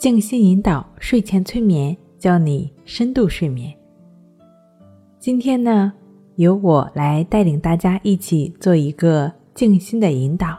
[0.00, 3.70] 静心引导睡前催眠，教你深度睡眠。
[5.18, 5.92] 今天呢，
[6.36, 10.56] 由我来带领大家一起做一个静心的引导。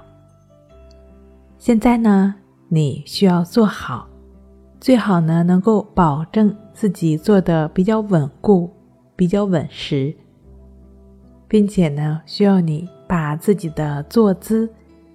[1.58, 2.36] 现在呢，
[2.68, 4.08] 你需要做好，
[4.80, 8.70] 最好呢能够保证自己坐的比较稳固、
[9.16, 10.16] 比较稳实，
[11.48, 14.70] 并且呢，需要你把自己的坐姿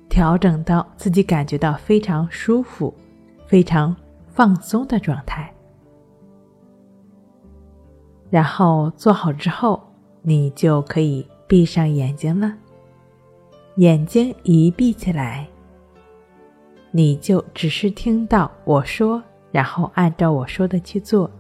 [0.09, 2.93] 调整到自己感觉到非常舒服、
[3.47, 3.95] 非常。
[4.37, 5.51] 放松的状态，
[8.29, 9.83] 然后做好之后，
[10.21, 12.53] 你就可以闭上眼睛了。
[13.77, 15.49] 眼睛一闭起来，
[16.91, 21.31] 你就只是听到我说，然后按照我说的去做。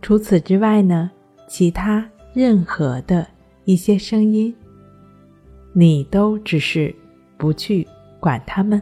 [0.00, 1.10] 除此之外呢，
[1.46, 3.26] 其他任何的
[3.66, 4.54] 一些声音，
[5.74, 6.94] 你都只是
[7.36, 7.86] 不去
[8.18, 8.80] 管他们，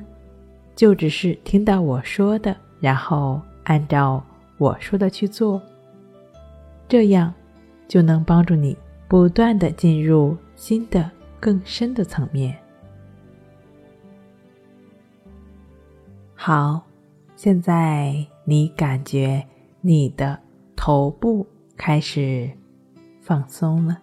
[0.77, 2.57] 就只是听到我说的。
[2.81, 4.23] 然后按照
[4.59, 5.61] 我说的去做，
[6.89, 7.33] 这样
[7.89, 8.77] 就能帮助你
[9.09, 11.11] 不断的进入新的
[11.41, 12.57] 更深的层面。
[16.35, 16.83] 好，
[17.35, 19.45] 现在你感觉
[19.81, 20.39] 你的
[20.77, 22.51] 头部开始
[23.21, 23.99] 放松了，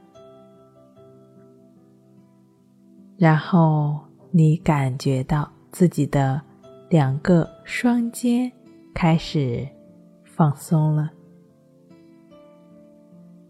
[3.18, 4.00] 然后
[4.32, 6.42] 你感觉到自己的
[6.90, 8.52] 两个双肩。
[8.94, 9.68] 开始
[10.24, 11.10] 放松了，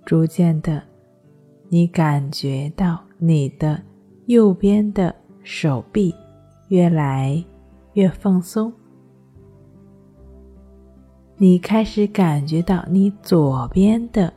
[0.06, 0.82] 逐渐的，
[1.70, 3.82] 你感觉到你的
[4.28, 6.16] 右边的手臂
[6.70, 7.44] 越来
[7.94, 8.74] 越放松，
[11.38, 14.34] 你开始感觉到你左边的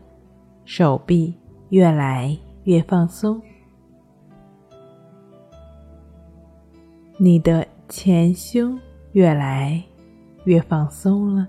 [0.64, 1.32] 手臂
[1.70, 3.40] 越来越放松，
[7.16, 8.78] 你的前胸
[9.12, 9.82] 越来。
[10.46, 11.46] 越放松了，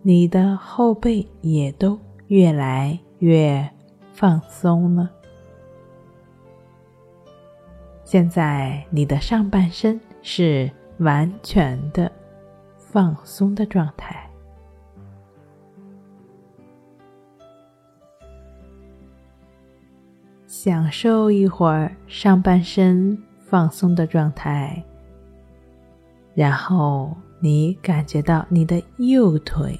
[0.00, 1.98] 你的后背也都
[2.28, 3.70] 越来越
[4.14, 5.10] 放松了。
[8.04, 12.10] 现在你的上半身是完全的
[12.78, 14.28] 放松的状态，
[20.46, 24.82] 享受一会儿上半身放松的状态。
[26.34, 29.78] 然后你感觉到你的右腿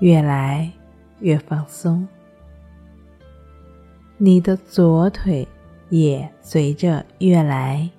[0.00, 0.70] 越来
[1.20, 2.06] 越放松，
[4.16, 5.46] 你的左腿
[5.88, 7.90] 也随着越来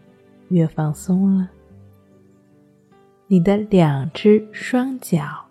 [0.50, 1.50] 越放松了，
[3.28, 5.46] 你的两只双脚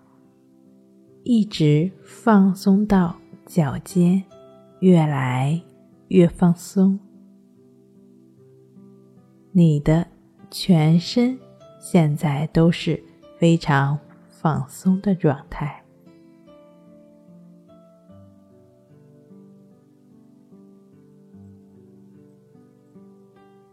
[1.23, 3.15] 一直放松到
[3.45, 4.23] 脚尖，
[4.79, 5.61] 越来
[6.07, 6.99] 越放松，
[9.51, 10.07] 你的
[10.49, 11.37] 全身。
[11.79, 13.01] 现在都是
[13.37, 13.97] 非常
[14.27, 15.81] 放松的状态。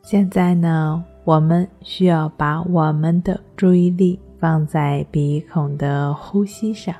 [0.02, 6.94] 现在呢，我们需要把我们的注意力放在鼻孔的呼吸上，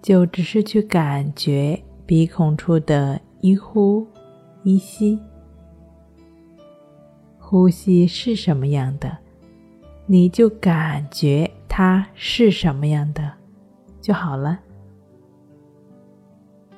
[0.00, 4.06] 就只是去感觉鼻孔处的一呼
[4.62, 5.20] 一吸。
[7.50, 9.18] 呼吸是什么样的，
[10.06, 13.28] 你就感觉它是什么样的
[14.00, 14.60] 就好了。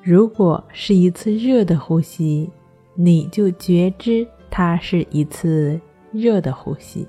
[0.02, 2.50] 如果是一次热的呼吸，
[2.94, 5.78] 你就觉知它是一次
[6.10, 7.06] 热的呼吸；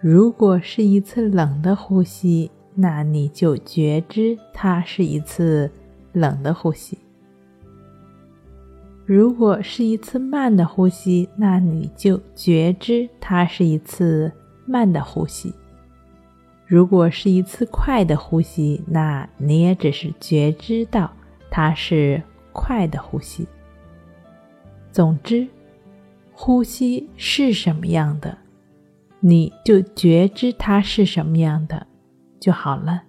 [0.00, 5.70] 如果是一次冷的呼吸，那你就觉知它是一次
[6.10, 6.98] 冷的呼吸。
[9.08, 14.30] 如果是一次慢的呼吸，那你就觉知它是一次
[14.66, 15.50] 慢的呼吸；
[16.66, 21.10] 如果是一次快的呼吸，那你也只是觉知到
[21.50, 22.22] 它是
[22.52, 23.48] 快的呼吸。
[24.92, 25.48] 总之，
[26.34, 28.36] 呼吸是什么样的，
[29.20, 31.86] 你就觉知它是什么样的
[32.38, 33.04] 就好了，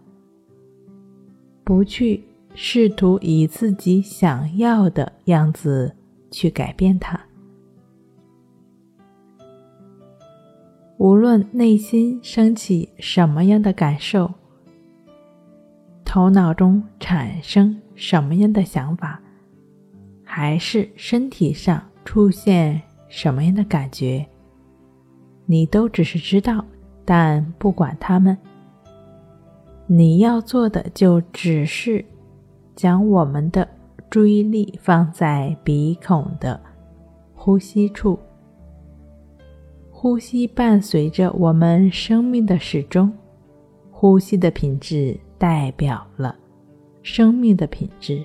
[1.66, 2.24] 不去。
[2.62, 5.96] 试图以自己想要的样子
[6.30, 7.18] 去改变它。
[10.98, 14.30] 无论内心升起什么样的感受，
[16.04, 19.22] 头脑中产生什么样的想法，
[20.26, 24.28] 还是身体上出现什么样的感觉，
[25.46, 26.66] 你都只是知道，
[27.06, 28.38] 但不管他们。
[29.88, 32.04] 你要做的就只是
[32.80, 33.68] 将我们的
[34.10, 36.58] 注意力放在鼻孔的
[37.34, 38.18] 呼吸处。
[39.92, 43.12] 呼吸伴随着我们生命的始终，
[43.92, 46.34] 呼吸的品质代表了
[47.04, 48.24] 生命的品质。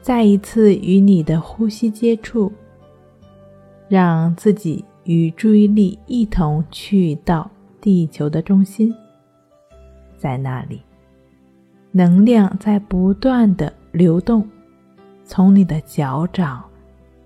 [0.00, 2.50] 再一次与你的呼吸接触，
[3.90, 8.90] 让自己与注意力一同去到地球的中心，
[10.20, 10.82] 在那里，
[11.90, 14.46] 能量在不断的流动，
[15.24, 16.62] 从你的脚掌。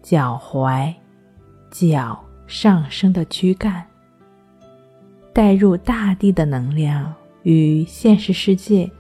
[0.01, 0.93] 脚踝、
[1.71, 3.83] 脚上升的躯干，
[5.33, 7.11] 带入大地的能量
[7.43, 8.91] 与现实世界、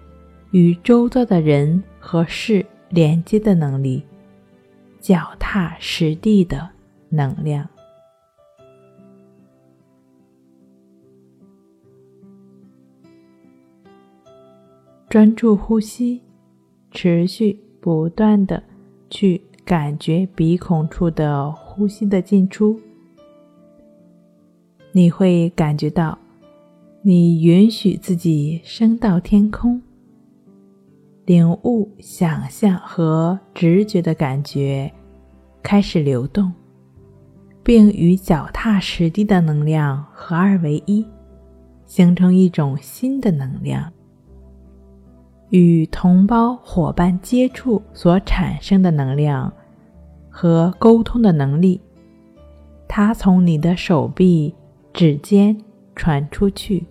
[0.52, 4.02] 与周遭的人和事连接的能力，
[4.99, 6.67] 脚踏实地的
[7.11, 7.69] 能量。
[15.14, 16.20] 专注呼吸，
[16.90, 18.61] 持续不断的
[19.08, 19.40] 去。
[19.64, 22.76] 感觉鼻孔处的呼吸的进出，
[24.90, 26.19] 你会感觉到，
[27.02, 29.81] 你允许自己升到天空，
[31.26, 34.93] 领悟、想象和直觉的感觉
[35.62, 36.52] 开始流动，
[37.62, 41.06] 并与脚踏实地的能量合二为一，
[41.87, 43.93] 形成一种新的能量。
[45.55, 49.53] 与同胞伙伴接触所产生的能量
[50.29, 51.81] 和沟通的能力，
[52.89, 54.53] 它从你的手臂、
[54.93, 55.56] 指尖
[55.95, 56.85] 传出去，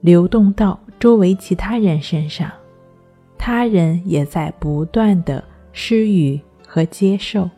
[0.00, 2.50] 流动到周围其他人身上，
[3.36, 7.50] 他人也在不断的施予和接受，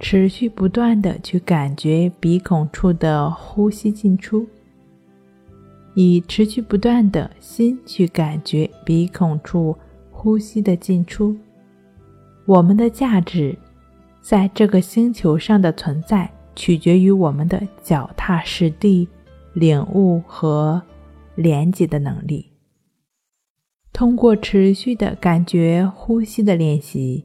[0.00, 4.44] 持续不断的去感觉鼻孔处的呼吸进出。
[5.94, 9.76] 以持续不断的心去感觉鼻孔处
[10.10, 11.36] 呼吸的进出。
[12.46, 13.56] 我们的价值
[14.20, 19.08] 在这个星球上的存在，取决于我们的脚踏实地、
[19.52, 20.82] 领悟和
[21.34, 22.50] 连接的能力。
[23.92, 27.24] 通过持续的感觉呼吸的练习，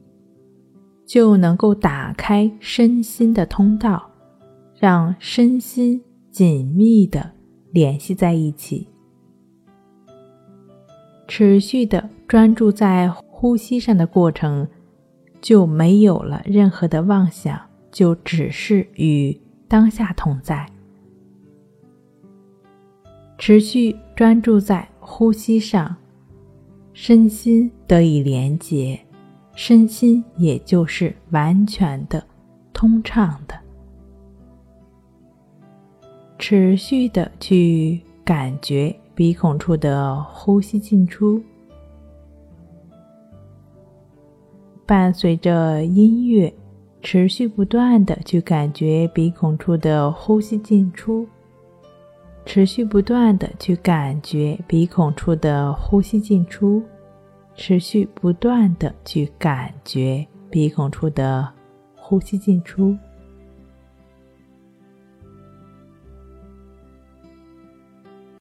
[1.04, 4.08] 就能够打开身心的通道，
[4.78, 6.00] 让身心
[6.30, 7.32] 紧密的。
[7.72, 8.88] 联系在一起，
[11.28, 14.68] 持续的专注在呼吸上的过程，
[15.40, 20.66] 就没有了任何的妄想，就只是与当下同在。
[23.38, 25.96] 持续专注在呼吸上，
[26.92, 29.00] 身心得以连结，
[29.54, 32.22] 身心也就是完全的
[32.72, 33.54] 通畅的。
[36.40, 41.38] 持续的去感觉鼻孔处的呼吸进出，
[44.86, 46.50] 伴随着音乐，
[47.02, 51.28] 持续不断的去感觉鼻孔处的呼吸进出，
[52.46, 56.82] 持续不断的去感觉鼻孔处的呼吸进出，
[57.54, 61.46] 持续不断的去感觉鼻孔处的
[61.94, 62.96] 呼吸进出。